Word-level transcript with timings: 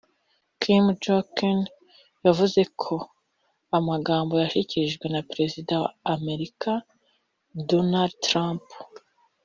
Kim 0.61 0.85
Jong-un 1.01 1.59
yavuze 2.25 2.61
ko 2.81 2.93
amajambo 3.77 4.33
yashikirijwe 4.43 5.05
na 5.13 5.21
Prezida 5.31 5.73
wa 5.83 5.91
Amerika 6.15 6.71
Donald 7.71 8.13
Trump 8.27 8.65